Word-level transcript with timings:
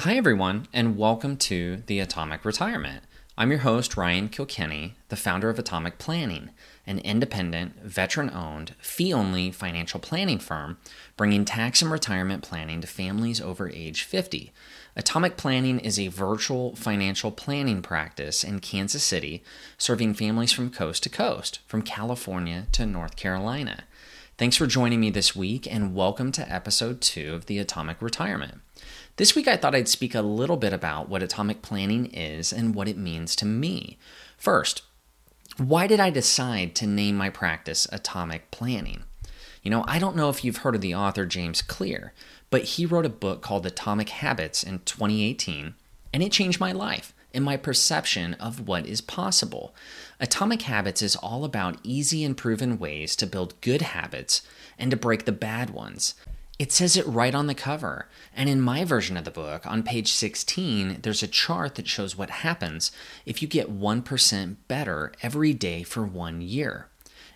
Hi, 0.00 0.14
everyone, 0.14 0.68
and 0.74 0.98
welcome 0.98 1.38
to 1.38 1.82
the 1.86 2.00
Atomic 2.00 2.44
Retirement. 2.44 3.02
I'm 3.36 3.50
your 3.50 3.60
host, 3.60 3.96
Ryan 3.96 4.28
Kilkenny, 4.28 4.94
the 5.08 5.16
founder 5.16 5.48
of 5.48 5.58
Atomic 5.58 5.98
Planning, 5.98 6.50
an 6.86 6.98
independent, 6.98 7.82
veteran 7.82 8.30
owned, 8.30 8.74
fee 8.78 9.12
only 9.12 9.50
financial 9.50 9.98
planning 9.98 10.38
firm 10.38 10.76
bringing 11.16 11.46
tax 11.46 11.80
and 11.80 11.90
retirement 11.90 12.44
planning 12.44 12.82
to 12.82 12.86
families 12.86 13.40
over 13.40 13.70
age 13.70 14.02
50. 14.02 14.52
Atomic 14.96 15.38
Planning 15.38 15.80
is 15.80 15.98
a 15.98 16.08
virtual 16.08 16.76
financial 16.76 17.32
planning 17.32 17.80
practice 17.80 18.44
in 18.44 18.60
Kansas 18.60 19.02
City, 19.02 19.42
serving 19.78 20.12
families 20.14 20.52
from 20.52 20.70
coast 20.70 21.02
to 21.04 21.08
coast, 21.08 21.60
from 21.66 21.82
California 21.82 22.66
to 22.72 22.86
North 22.86 23.16
Carolina. 23.16 23.84
Thanks 24.38 24.56
for 24.56 24.66
joining 24.66 25.00
me 25.00 25.08
this 25.08 25.34
week, 25.34 25.66
and 25.66 25.94
welcome 25.94 26.30
to 26.32 26.52
episode 26.52 27.00
two 27.00 27.32
of 27.32 27.46
the 27.46 27.58
Atomic 27.58 28.02
Retirement. 28.02 28.60
This 29.16 29.34
week, 29.34 29.48
I 29.48 29.56
thought 29.56 29.74
I'd 29.74 29.88
speak 29.88 30.14
a 30.14 30.20
little 30.20 30.58
bit 30.58 30.74
about 30.74 31.08
what 31.08 31.22
atomic 31.22 31.62
planning 31.62 32.04
is 32.12 32.52
and 32.52 32.74
what 32.74 32.86
it 32.86 32.98
means 32.98 33.34
to 33.36 33.46
me. 33.46 33.96
First, 34.36 34.82
why 35.56 35.86
did 35.86 36.00
I 36.00 36.10
decide 36.10 36.74
to 36.74 36.86
name 36.86 37.16
my 37.16 37.30
practice 37.30 37.88
Atomic 37.90 38.50
Planning? 38.50 39.04
You 39.62 39.70
know, 39.70 39.86
I 39.88 39.98
don't 39.98 40.16
know 40.16 40.28
if 40.28 40.44
you've 40.44 40.58
heard 40.58 40.74
of 40.74 40.82
the 40.82 40.94
author 40.94 41.24
James 41.24 41.62
Clear, 41.62 42.12
but 42.50 42.64
he 42.64 42.84
wrote 42.84 43.06
a 43.06 43.08
book 43.08 43.40
called 43.40 43.64
Atomic 43.64 44.10
Habits 44.10 44.62
in 44.62 44.80
2018, 44.80 45.74
and 46.12 46.22
it 46.22 46.30
changed 46.30 46.60
my 46.60 46.72
life 46.72 47.14
and 47.36 47.44
my 47.44 47.56
perception 47.56 48.34
of 48.34 48.66
what 48.66 48.86
is 48.86 49.00
possible. 49.00 49.74
Atomic 50.18 50.62
Habits 50.62 51.02
is 51.02 51.14
all 51.14 51.44
about 51.44 51.78
easy 51.82 52.24
and 52.24 52.36
proven 52.36 52.78
ways 52.78 53.14
to 53.14 53.26
build 53.26 53.60
good 53.60 53.82
habits 53.82 54.40
and 54.78 54.90
to 54.90 54.96
break 54.96 55.26
the 55.26 55.32
bad 55.32 55.70
ones. 55.70 56.14
It 56.58 56.72
says 56.72 56.96
it 56.96 57.06
right 57.06 57.34
on 57.34 57.46
the 57.46 57.54
cover. 57.54 58.08
And 58.34 58.48
in 58.48 58.62
my 58.62 58.84
version 58.84 59.18
of 59.18 59.24
the 59.24 59.30
book, 59.30 59.66
on 59.66 59.82
page 59.82 60.10
16, 60.12 61.00
there's 61.02 61.22
a 61.22 61.28
chart 61.28 61.74
that 61.74 61.86
shows 61.86 62.16
what 62.16 62.30
happens 62.30 62.90
if 63.26 63.42
you 63.42 63.48
get 63.48 63.78
1% 63.78 64.56
better 64.66 65.12
every 65.22 65.52
day 65.52 65.82
for 65.82 66.04
one 66.04 66.40
year. 66.40 66.88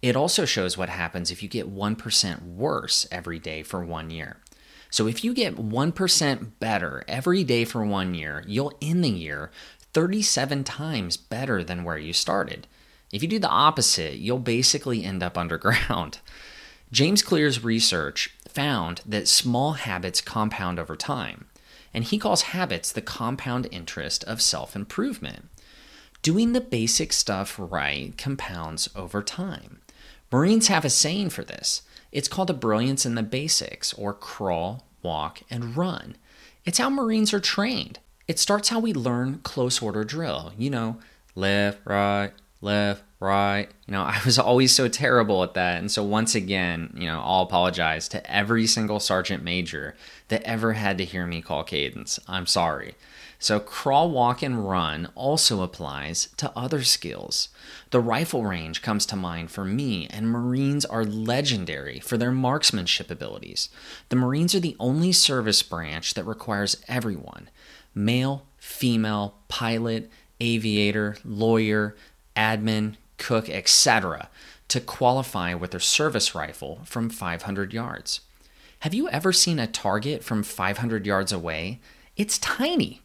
It 0.00 0.16
also 0.16 0.46
shows 0.46 0.78
what 0.78 0.88
happens 0.88 1.30
if 1.30 1.42
you 1.42 1.48
get 1.48 1.72
1% 1.72 2.42
worse 2.42 3.06
every 3.12 3.38
day 3.38 3.62
for 3.62 3.84
one 3.84 4.10
year. 4.10 4.38
So 4.92 5.06
if 5.06 5.24
you 5.24 5.32
get 5.32 5.56
1% 5.56 6.50
better 6.60 7.02
every 7.08 7.44
day 7.44 7.64
for 7.64 7.82
one 7.82 8.12
year, 8.12 8.44
you'll 8.46 8.76
end 8.82 9.02
the 9.02 9.08
year 9.08 9.50
37 9.94 10.64
times 10.64 11.16
better 11.16 11.62
than 11.62 11.84
where 11.84 11.98
you 11.98 12.12
started. 12.12 12.66
If 13.12 13.22
you 13.22 13.28
do 13.28 13.38
the 13.38 13.48
opposite, 13.48 14.16
you'll 14.16 14.38
basically 14.38 15.04
end 15.04 15.22
up 15.22 15.36
underground. 15.38 16.18
James 16.90 17.22
Clear's 17.22 17.64
research 17.64 18.34
found 18.48 19.00
that 19.06 19.28
small 19.28 19.72
habits 19.72 20.20
compound 20.20 20.78
over 20.78 20.96
time, 20.96 21.46
and 21.94 22.04
he 22.04 22.18
calls 22.18 22.42
habits 22.42 22.92
the 22.92 23.00
compound 23.00 23.66
interest 23.70 24.24
of 24.24 24.42
self 24.42 24.76
improvement. 24.76 25.48
Doing 26.22 26.52
the 26.52 26.60
basic 26.60 27.12
stuff 27.12 27.56
right 27.58 28.16
compounds 28.16 28.88
over 28.94 29.22
time. 29.22 29.80
Marines 30.30 30.68
have 30.68 30.84
a 30.84 30.90
saying 30.90 31.30
for 31.30 31.44
this. 31.44 31.82
It's 32.12 32.28
called 32.28 32.48
the 32.48 32.54
brilliance 32.54 33.04
in 33.04 33.14
the 33.14 33.22
basics, 33.22 33.92
or 33.94 34.14
crawl, 34.14 34.86
walk, 35.02 35.40
and 35.50 35.76
run. 35.76 36.16
It's 36.64 36.78
how 36.78 36.90
Marines 36.90 37.34
are 37.34 37.40
trained. 37.40 37.98
It 38.28 38.38
starts 38.38 38.68
how 38.68 38.78
we 38.78 38.92
learn 38.92 39.40
close 39.42 39.82
order 39.82 40.04
drill. 40.04 40.52
You 40.56 40.70
know, 40.70 40.98
left, 41.34 41.80
right, 41.84 42.32
left, 42.60 43.02
right. 43.20 43.68
You 43.86 43.92
know, 43.92 44.02
I 44.02 44.20
was 44.24 44.38
always 44.38 44.72
so 44.72 44.88
terrible 44.88 45.42
at 45.42 45.54
that. 45.54 45.78
And 45.78 45.90
so, 45.90 46.02
once 46.02 46.34
again, 46.34 46.94
you 46.96 47.06
know, 47.06 47.20
I'll 47.22 47.42
apologize 47.42 48.08
to 48.08 48.30
every 48.30 48.66
single 48.66 49.00
sergeant 49.00 49.42
major 49.42 49.96
that 50.28 50.42
ever 50.42 50.74
had 50.74 50.98
to 50.98 51.04
hear 51.04 51.26
me 51.26 51.42
call 51.42 51.64
cadence. 51.64 52.18
I'm 52.28 52.46
sorry. 52.46 52.94
So, 53.38 53.58
crawl, 53.58 54.08
walk, 54.12 54.40
and 54.40 54.68
run 54.68 55.08
also 55.16 55.62
applies 55.62 56.28
to 56.36 56.56
other 56.56 56.84
skills. 56.84 57.48
The 57.90 57.98
rifle 57.98 58.44
range 58.44 58.82
comes 58.82 59.04
to 59.06 59.16
mind 59.16 59.50
for 59.50 59.64
me, 59.64 60.06
and 60.10 60.30
Marines 60.30 60.84
are 60.84 61.04
legendary 61.04 61.98
for 61.98 62.16
their 62.16 62.30
marksmanship 62.30 63.10
abilities. 63.10 63.68
The 64.10 64.16
Marines 64.16 64.54
are 64.54 64.60
the 64.60 64.76
only 64.78 65.10
service 65.10 65.60
branch 65.64 66.14
that 66.14 66.22
requires 66.22 66.76
everyone 66.86 67.50
male, 67.94 68.46
female, 68.58 69.34
pilot, 69.48 70.10
aviator, 70.40 71.16
lawyer, 71.24 71.96
admin, 72.36 72.96
cook, 73.18 73.48
etc., 73.48 74.28
to 74.68 74.80
qualify 74.80 75.54
with 75.54 75.70
their 75.70 75.80
service 75.80 76.34
rifle 76.34 76.80
from 76.84 77.10
500 77.10 77.72
yards. 77.72 78.20
Have 78.80 78.94
you 78.94 79.08
ever 79.10 79.32
seen 79.32 79.58
a 79.58 79.66
target 79.66 80.24
from 80.24 80.42
500 80.42 81.06
yards 81.06 81.30
away? 81.30 81.78
It's 82.16 82.38
tiny. 82.38 83.00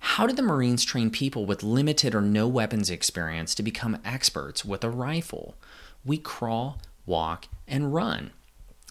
How 0.00 0.26
did 0.26 0.36
the 0.36 0.42
Marines 0.42 0.84
train 0.84 1.10
people 1.10 1.44
with 1.44 1.62
limited 1.62 2.14
or 2.14 2.20
no 2.20 2.46
weapons 2.46 2.88
experience 2.88 3.54
to 3.56 3.62
become 3.62 3.98
experts 4.04 4.64
with 4.64 4.84
a 4.84 4.90
rifle? 4.90 5.56
We 6.04 6.18
crawl, 6.18 6.78
walk, 7.04 7.46
and 7.66 7.92
run. 7.92 8.30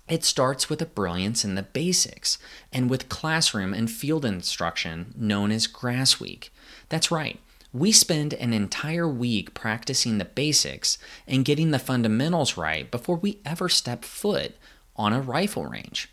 It 0.07 0.23
starts 0.23 0.69
with 0.69 0.81
a 0.81 0.85
brilliance 0.85 1.43
in 1.43 1.55
the 1.55 1.63
basics 1.63 2.37
and 2.71 2.89
with 2.89 3.09
classroom 3.09 3.73
and 3.73 3.91
field 3.91 4.23
instruction 4.23 5.13
known 5.17 5.51
as 5.51 5.67
Grass 5.67 6.19
Week. 6.19 6.53
That's 6.89 7.11
right, 7.11 7.39
we 7.73 7.91
spend 7.91 8.33
an 8.33 8.53
entire 8.53 9.07
week 9.07 9.53
practicing 9.53 10.17
the 10.17 10.25
basics 10.25 10.97
and 11.27 11.43
getting 11.43 11.71
the 11.71 11.79
fundamentals 11.79 12.55
right 12.55 12.89
before 12.89 13.17
we 13.17 13.39
ever 13.45 13.67
step 13.67 14.05
foot 14.05 14.55
on 14.95 15.11
a 15.11 15.21
rifle 15.21 15.65
range. 15.65 16.09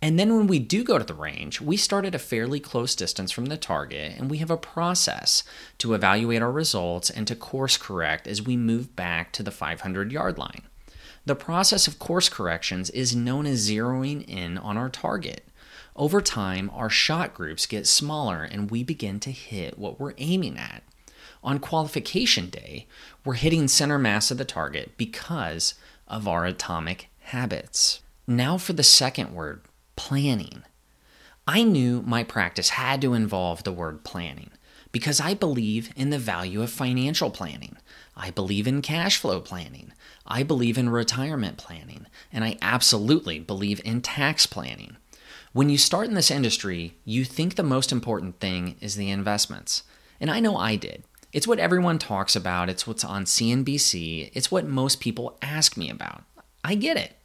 And 0.00 0.18
then 0.18 0.36
when 0.36 0.46
we 0.46 0.58
do 0.58 0.84
go 0.84 0.98
to 0.98 1.04
the 1.04 1.14
range, 1.14 1.60
we 1.60 1.76
start 1.76 2.04
at 2.04 2.14
a 2.14 2.18
fairly 2.18 2.60
close 2.60 2.94
distance 2.94 3.30
from 3.30 3.46
the 3.46 3.56
target 3.56 4.18
and 4.18 4.30
we 4.30 4.38
have 4.38 4.50
a 4.50 4.56
process 4.56 5.44
to 5.78 5.94
evaluate 5.94 6.42
our 6.42 6.52
results 6.52 7.10
and 7.10 7.26
to 7.26 7.36
course 7.36 7.76
correct 7.76 8.26
as 8.26 8.42
we 8.42 8.56
move 8.56 8.96
back 8.96 9.32
to 9.32 9.42
the 9.42 9.50
500 9.50 10.12
yard 10.12 10.36
line. 10.36 10.62
The 11.26 11.34
process 11.34 11.86
of 11.86 11.98
course 11.98 12.28
corrections 12.28 12.90
is 12.90 13.16
known 13.16 13.46
as 13.46 13.68
zeroing 13.68 14.28
in 14.28 14.58
on 14.58 14.76
our 14.76 14.90
target. 14.90 15.48
Over 15.96 16.20
time, 16.20 16.70
our 16.74 16.90
shot 16.90 17.34
groups 17.34 17.66
get 17.66 17.86
smaller 17.86 18.42
and 18.42 18.70
we 18.70 18.82
begin 18.82 19.20
to 19.20 19.30
hit 19.30 19.78
what 19.78 19.98
we're 19.98 20.14
aiming 20.18 20.58
at. 20.58 20.82
On 21.42 21.58
qualification 21.58 22.50
day, 22.50 22.86
we're 23.24 23.34
hitting 23.34 23.68
center 23.68 23.98
mass 23.98 24.30
of 24.30 24.38
the 24.38 24.44
target 24.44 24.92
because 24.96 25.74
of 26.08 26.28
our 26.28 26.44
atomic 26.44 27.08
habits. 27.20 28.00
Now 28.26 28.58
for 28.58 28.72
the 28.72 28.82
second 28.82 29.34
word 29.34 29.62
planning. 29.96 30.62
I 31.46 31.62
knew 31.62 32.02
my 32.02 32.24
practice 32.24 32.70
had 32.70 33.00
to 33.02 33.14
involve 33.14 33.64
the 33.64 33.72
word 33.72 34.04
planning 34.04 34.50
because 34.94 35.18
I 35.18 35.34
believe 35.34 35.92
in 35.96 36.10
the 36.10 36.20
value 36.20 36.62
of 36.62 36.70
financial 36.70 37.28
planning. 37.28 37.76
I 38.16 38.30
believe 38.30 38.68
in 38.68 38.80
cash 38.80 39.16
flow 39.16 39.40
planning. 39.40 39.92
I 40.24 40.44
believe 40.44 40.78
in 40.78 40.88
retirement 40.88 41.58
planning. 41.58 42.06
And 42.32 42.44
I 42.44 42.56
absolutely 42.62 43.40
believe 43.40 43.80
in 43.84 44.02
tax 44.02 44.46
planning. 44.46 44.96
When 45.52 45.68
you 45.68 45.78
start 45.78 46.06
in 46.06 46.14
this 46.14 46.30
industry, 46.30 46.94
you 47.04 47.24
think 47.24 47.56
the 47.56 47.64
most 47.64 47.90
important 47.90 48.38
thing 48.38 48.76
is 48.80 48.94
the 48.94 49.10
investments. 49.10 49.82
And 50.20 50.30
I 50.30 50.38
know 50.38 50.56
I 50.56 50.76
did. 50.76 51.02
It's 51.32 51.48
what 51.48 51.58
everyone 51.58 51.98
talks 51.98 52.36
about, 52.36 52.68
it's 52.70 52.86
what's 52.86 53.02
on 53.02 53.24
CNBC, 53.24 54.30
it's 54.32 54.52
what 54.52 54.64
most 54.64 55.00
people 55.00 55.36
ask 55.42 55.76
me 55.76 55.90
about. 55.90 56.22
I 56.62 56.76
get 56.76 56.96
it. 56.96 57.16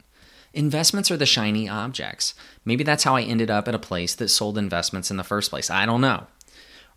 Investments 0.52 1.08
are 1.12 1.16
the 1.16 1.24
shiny 1.24 1.68
objects. 1.68 2.34
Maybe 2.64 2.82
that's 2.82 3.04
how 3.04 3.14
I 3.14 3.22
ended 3.22 3.48
up 3.48 3.68
at 3.68 3.76
a 3.76 3.78
place 3.78 4.16
that 4.16 4.28
sold 4.28 4.58
investments 4.58 5.08
in 5.12 5.16
the 5.16 5.22
first 5.22 5.50
place. 5.50 5.70
I 5.70 5.86
don't 5.86 6.00
know. 6.00 6.26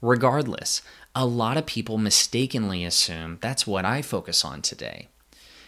Regardless, 0.03 0.81
a 1.15 1.25
lot 1.25 1.55
of 1.55 1.65
people 1.65 1.97
mistakenly 1.97 2.83
assume 2.83 3.37
that's 3.39 3.65
what 3.65 3.85
I 3.85 4.01
focus 4.01 4.43
on 4.43 4.61
today. 4.61 5.07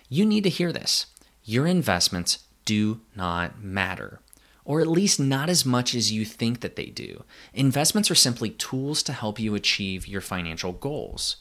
You 0.10 0.26
need 0.26 0.44
to 0.44 0.50
hear 0.50 0.74
this. 0.74 1.06
Your 1.46 1.66
investments 1.66 2.40
do 2.66 3.00
not 3.16 3.64
matter, 3.64 4.20
or 4.66 4.82
at 4.82 4.88
least 4.88 5.22
not 5.22 5.48
as 5.48 5.66
much 5.66 5.96
as 5.96 6.12
you 6.12 6.26
think 6.26 6.60
that 6.60 6.76
they 6.76 6.88
do. 6.88 7.24
Investments 7.54 8.12
are 8.12 8.16
simply 8.16 8.50
tools 8.50 9.04
to 9.04 9.14
help 9.14 9.40
you 9.40 9.56
achieve 9.56 10.06
your 10.06 10.20
financial 10.20 10.74
goals. 10.74 11.38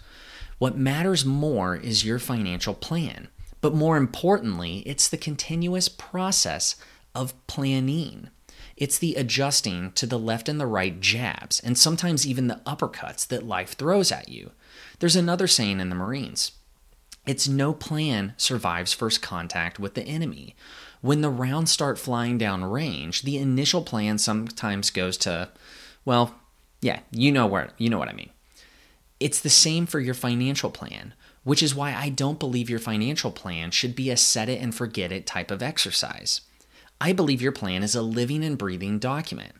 What 0.58 0.78
matters 0.78 1.24
more 1.24 1.74
is 1.74 2.04
your 2.04 2.20
financial 2.20 2.74
plan, 2.74 3.26
but 3.60 3.74
more 3.74 3.96
importantly, 3.96 4.84
it's 4.86 5.08
the 5.08 5.16
continuous 5.16 5.88
process 5.88 6.76
of 7.12 7.34
planning. 7.48 8.28
It's 8.76 8.98
the 8.98 9.14
adjusting 9.14 9.92
to 9.92 10.06
the 10.06 10.18
left 10.18 10.48
and 10.48 10.60
the 10.60 10.66
right 10.66 11.00
jabs, 11.00 11.60
and 11.60 11.78
sometimes 11.78 12.26
even 12.26 12.48
the 12.48 12.60
uppercuts 12.66 13.26
that 13.28 13.46
life 13.46 13.74
throws 13.74 14.10
at 14.10 14.28
you. 14.28 14.50
There's 14.98 15.16
another 15.16 15.46
saying 15.46 15.80
in 15.80 15.88
the 15.88 15.94
Marines 15.94 16.52
it's 17.26 17.48
no 17.48 17.72
plan 17.72 18.34
survives 18.36 18.92
first 18.92 19.22
contact 19.22 19.78
with 19.78 19.94
the 19.94 20.02
enemy. 20.02 20.54
When 21.00 21.22
the 21.22 21.30
rounds 21.30 21.70
start 21.70 21.98
flying 21.98 22.36
down 22.36 22.64
range, 22.64 23.22
the 23.22 23.38
initial 23.38 23.82
plan 23.82 24.18
sometimes 24.18 24.90
goes 24.90 25.16
to, 25.18 25.50
well, 26.04 26.34
yeah, 26.80 27.00
you 27.10 27.32
know 27.32 27.46
where 27.46 27.70
you 27.78 27.88
know 27.88 27.98
what 27.98 28.08
I 28.08 28.12
mean. 28.12 28.30
It's 29.20 29.40
the 29.40 29.50
same 29.50 29.86
for 29.86 30.00
your 30.00 30.14
financial 30.14 30.70
plan, 30.70 31.14
which 31.44 31.62
is 31.62 31.74
why 31.74 31.94
I 31.94 32.10
don't 32.10 32.38
believe 32.38 32.68
your 32.68 32.78
financial 32.78 33.30
plan 33.30 33.70
should 33.70 33.96
be 33.96 34.10
a 34.10 34.16
set 34.16 34.48
it 34.50 34.60
and 34.60 34.74
forget 34.74 35.12
it 35.12 35.26
type 35.26 35.50
of 35.50 35.62
exercise. 35.62 36.42
I 37.04 37.12
believe 37.12 37.42
your 37.42 37.52
plan 37.52 37.82
is 37.82 37.94
a 37.94 38.00
living 38.00 38.42
and 38.42 38.56
breathing 38.56 38.98
document. 38.98 39.52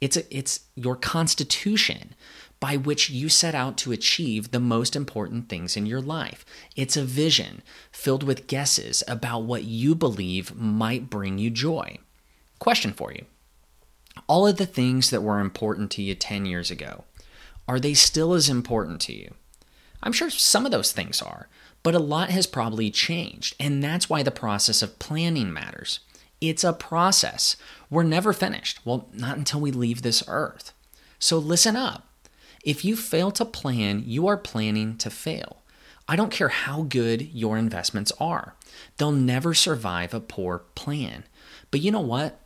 It's 0.00 0.16
a, 0.16 0.36
it's 0.36 0.62
your 0.74 0.96
constitution 0.96 2.16
by 2.58 2.76
which 2.76 3.08
you 3.08 3.28
set 3.28 3.54
out 3.54 3.76
to 3.78 3.92
achieve 3.92 4.50
the 4.50 4.58
most 4.58 4.96
important 4.96 5.48
things 5.48 5.76
in 5.76 5.86
your 5.86 6.00
life. 6.00 6.44
It's 6.74 6.96
a 6.96 7.04
vision 7.04 7.62
filled 7.92 8.24
with 8.24 8.48
guesses 8.48 9.04
about 9.06 9.44
what 9.44 9.62
you 9.62 9.94
believe 9.94 10.56
might 10.56 11.08
bring 11.08 11.38
you 11.38 11.50
joy. 11.50 11.98
Question 12.58 12.92
for 12.92 13.12
you. 13.12 13.26
All 14.26 14.48
of 14.48 14.56
the 14.56 14.66
things 14.66 15.10
that 15.10 15.22
were 15.22 15.38
important 15.38 15.92
to 15.92 16.02
you 16.02 16.16
10 16.16 16.46
years 16.46 16.68
ago, 16.68 17.04
are 17.68 17.78
they 17.78 17.94
still 17.94 18.34
as 18.34 18.48
important 18.48 19.00
to 19.02 19.12
you? 19.12 19.34
I'm 20.02 20.12
sure 20.12 20.30
some 20.30 20.66
of 20.66 20.72
those 20.72 20.90
things 20.90 21.22
are, 21.22 21.46
but 21.84 21.94
a 21.94 22.00
lot 22.00 22.30
has 22.30 22.48
probably 22.48 22.90
changed, 22.90 23.54
and 23.60 23.84
that's 23.84 24.10
why 24.10 24.24
the 24.24 24.32
process 24.32 24.82
of 24.82 24.98
planning 24.98 25.52
matters. 25.52 26.00
It's 26.40 26.64
a 26.64 26.72
process. 26.72 27.56
We're 27.90 28.04
never 28.04 28.32
finished. 28.32 28.80
Well, 28.84 29.08
not 29.12 29.36
until 29.36 29.60
we 29.60 29.70
leave 29.70 30.02
this 30.02 30.22
earth. 30.28 30.72
So 31.18 31.38
listen 31.38 31.76
up. 31.76 32.06
If 32.64 32.84
you 32.84 32.96
fail 32.96 33.30
to 33.32 33.44
plan, 33.44 34.02
you 34.06 34.26
are 34.26 34.36
planning 34.36 34.96
to 34.98 35.10
fail. 35.10 35.62
I 36.06 36.16
don't 36.16 36.32
care 36.32 36.48
how 36.48 36.82
good 36.82 37.22
your 37.34 37.58
investments 37.58 38.12
are, 38.18 38.54
they'll 38.96 39.12
never 39.12 39.52
survive 39.52 40.14
a 40.14 40.20
poor 40.20 40.60
plan. 40.74 41.24
But 41.70 41.80
you 41.80 41.90
know 41.90 42.00
what? 42.00 42.40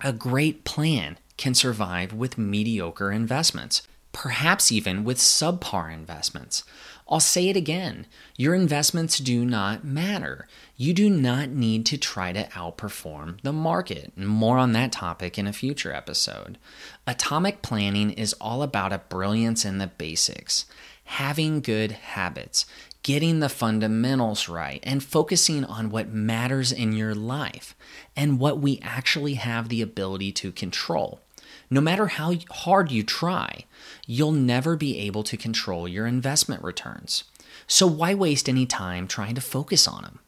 A 0.00 0.12
great 0.12 0.64
plan 0.64 1.18
can 1.36 1.54
survive 1.54 2.12
with 2.12 2.38
mediocre 2.38 3.12
investments 3.12 3.82
perhaps 4.12 4.72
even 4.72 5.04
with 5.04 5.18
subpar 5.18 5.92
investments. 5.92 6.64
I'll 7.08 7.20
say 7.20 7.48
it 7.48 7.56
again 7.56 8.06
your 8.36 8.54
investments 8.54 9.18
do 9.18 9.44
not 9.44 9.82
matter. 9.84 10.46
You 10.76 10.92
do 10.92 11.10
not 11.10 11.48
need 11.48 11.86
to 11.86 11.98
try 11.98 12.32
to 12.32 12.44
outperform 12.50 13.40
the 13.42 13.52
market. 13.52 14.16
More 14.16 14.58
on 14.58 14.72
that 14.72 14.92
topic 14.92 15.38
in 15.38 15.46
a 15.46 15.52
future 15.52 15.92
episode. 15.92 16.58
Atomic 17.06 17.62
planning 17.62 18.10
is 18.12 18.34
all 18.34 18.62
about 18.62 18.92
a 18.92 19.02
brilliance 19.08 19.64
in 19.64 19.78
the 19.78 19.88
basics, 19.88 20.66
having 21.04 21.60
good 21.60 21.92
habits, 21.92 22.66
getting 23.02 23.40
the 23.40 23.48
fundamentals 23.48 24.48
right, 24.48 24.80
and 24.82 25.02
focusing 25.02 25.64
on 25.64 25.90
what 25.90 26.12
matters 26.12 26.70
in 26.70 26.92
your 26.92 27.14
life 27.14 27.74
and 28.14 28.38
what 28.38 28.60
we 28.60 28.78
actually 28.82 29.34
have 29.34 29.68
the 29.68 29.82
ability 29.82 30.30
to 30.30 30.52
control. 30.52 31.20
No 31.70 31.80
matter 31.80 32.06
how 32.06 32.34
hard 32.50 32.90
you 32.90 33.02
try, 33.02 33.64
you'll 34.06 34.32
never 34.32 34.76
be 34.76 34.98
able 35.00 35.22
to 35.24 35.36
control 35.36 35.86
your 35.86 36.06
investment 36.06 36.62
returns. 36.62 37.24
So 37.66 37.86
why 37.86 38.14
waste 38.14 38.48
any 38.48 38.64
time 38.64 39.06
trying 39.06 39.34
to 39.34 39.40
focus 39.40 39.86
on 39.86 40.02
them? 40.02 40.18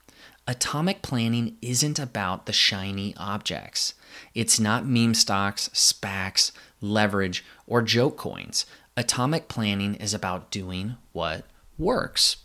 Atomic 0.47 1.01
planning 1.01 1.57
isn't 1.63 1.99
about 1.99 2.47
the 2.47 2.53
shiny 2.53 3.15
objects. 3.17 3.95
It's 4.35 4.61
not 4.61 4.87
meme 4.87 5.15
stocks, 5.15 5.71
SPACs, 5.73 6.53
leverage, 6.81 7.45
or 7.67 7.83
joke 7.83 8.17
coins. 8.17 8.67
Atomic 8.97 9.49
planning 9.49 9.95
is 9.95 10.13
about 10.13 10.51
doing 10.51 10.97
what 11.13 11.45
works. 11.79 12.39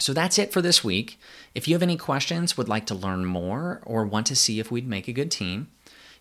So 0.00 0.12
that's 0.12 0.38
it 0.38 0.52
for 0.52 0.62
this 0.62 0.82
week. 0.82 1.20
If 1.54 1.68
you 1.68 1.74
have 1.74 1.82
any 1.82 1.96
questions, 1.96 2.56
would 2.56 2.68
like 2.68 2.86
to 2.86 2.94
learn 2.94 3.24
more, 3.24 3.82
or 3.84 4.06
want 4.06 4.26
to 4.28 4.36
see 4.36 4.58
if 4.58 4.70
we'd 4.70 4.88
make 4.88 5.08
a 5.08 5.12
good 5.12 5.30
team, 5.30 5.68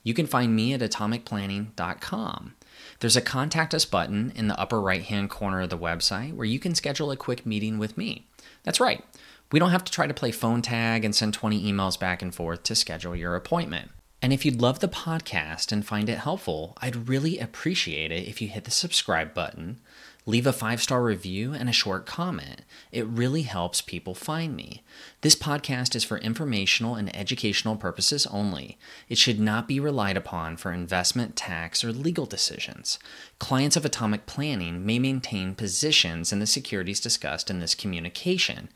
you 0.04 0.14
can 0.14 0.28
find 0.28 0.56
me 0.56 0.74
at 0.74 0.82
atomicplanning.com. 0.82 2.56
There's 3.00 3.16
a 3.18 3.22
contact 3.22 3.74
us 3.74 3.86
button 3.86 4.32
in 4.36 4.48
the 4.48 4.60
upper 4.60 4.82
right 4.82 5.04
hand 5.04 5.30
corner 5.30 5.62
of 5.62 5.70
the 5.70 5.78
website 5.78 6.34
where 6.34 6.46
you 6.46 6.60
can 6.60 6.76
schedule 6.76 7.12
a 7.12 7.18
quick 7.18 7.46
meeting 7.46 7.78
with 7.78 7.98
me. 7.98 8.28
That's 8.64 8.80
right, 8.80 9.04
we 9.52 9.60
don't 9.60 9.72
have 9.72 9.84
to 9.86 9.92
try 9.92 10.08
to 10.08 10.14
play 10.14 10.32
phone 10.32 10.62
tag 10.62 11.06
and 11.06 11.16
send 11.16 11.34
20 11.34 11.72
emails 11.72 12.00
back 12.00 12.22
and 12.22 12.34
forth 12.34 12.64
to 12.64 12.76
schedule 12.76 13.16
your 13.16 13.36
appointment. 13.36 13.92
And 14.22 14.34
if 14.34 14.46
you'd 14.46 14.62
love 14.62 14.80
the 14.80 14.88
podcast 14.88 15.72
and 15.72 15.86
find 15.86 16.10
it 16.10 16.18
helpful, 16.18 16.76
I'd 16.82 17.08
really 17.08 17.38
appreciate 17.40 18.12
it 18.12 18.28
if 18.28 18.42
you 18.42 18.48
hit 18.48 18.66
the 18.66 18.72
subscribe 18.72 19.34
button, 19.34 19.80
Leave 20.28 20.46
a 20.46 20.52
five 20.52 20.82
star 20.82 21.02
review 21.02 21.54
and 21.54 21.70
a 21.70 21.74
short 21.74 22.06
comment. 22.06 22.64
It 22.92 23.08
really 23.08 23.44
helps 23.44 23.80
people 23.80 24.14
find 24.14 24.58
me. 24.58 24.84
This 25.22 25.38
podcast 25.38 25.96
is 25.96 26.04
for 26.04 26.18
informational 26.18 26.96
and 26.96 27.16
educational 27.16 27.78
purposes 27.78 28.28
only. 28.28 28.78
It 29.08 29.18
should 29.18 29.40
not 29.40 29.70
be 29.70 29.80
relied 29.80 30.18
upon 30.18 30.58
for 30.58 30.74
investment, 30.74 31.38
tax, 31.38 31.82
or 31.82 31.94
legal 31.94 32.26
decisions. 32.26 33.00
Clients 33.40 33.78
of 33.78 33.86
Atomic 33.86 34.26
Planning 34.26 34.86
may 34.86 35.00
maintain 35.00 35.56
positions 35.56 36.34
in 36.34 36.40
the 36.40 36.46
securities 36.46 37.00
discussed 37.00 37.50
in 37.50 37.60
this 37.60 37.74
communication. 37.74 38.68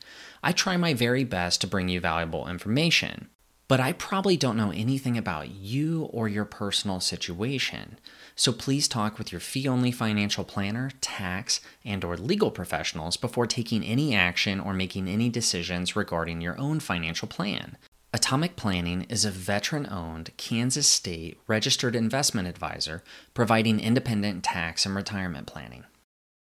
I 0.42 0.52
try 0.52 0.78
my 0.78 0.94
very 0.94 1.22
best 1.22 1.60
to 1.60 1.66
bring 1.66 1.90
you 1.90 2.00
valuable 2.00 2.48
information 2.48 3.28
but 3.68 3.80
I 3.80 3.92
probably 3.92 4.36
don't 4.36 4.56
know 4.56 4.70
anything 4.70 5.16
about 5.16 5.50
you 5.50 6.04
or 6.12 6.28
your 6.28 6.44
personal 6.44 7.00
situation. 7.00 7.98
So 8.34 8.52
please 8.52 8.88
talk 8.88 9.18
with 9.18 9.32
your 9.32 9.40
fee-only 9.40 9.92
financial 9.92 10.44
planner, 10.44 10.90
tax, 11.00 11.60
and 11.84 12.04
or 12.04 12.16
legal 12.16 12.50
professionals 12.50 13.16
before 13.16 13.46
taking 13.46 13.84
any 13.84 14.14
action 14.14 14.60
or 14.60 14.72
making 14.72 15.08
any 15.08 15.28
decisions 15.28 15.96
regarding 15.96 16.40
your 16.40 16.58
own 16.58 16.80
financial 16.80 17.28
plan. 17.28 17.76
Atomic 18.14 18.56
Planning 18.56 19.06
is 19.08 19.24
a 19.24 19.30
veteran 19.30 19.88
owned 19.90 20.36
Kansas 20.36 20.86
State 20.86 21.40
registered 21.46 21.96
investment 21.96 22.46
advisor 22.46 23.02
providing 23.32 23.80
independent 23.80 24.44
tax 24.44 24.84
and 24.84 24.94
retirement 24.94 25.46
planning. 25.46 25.84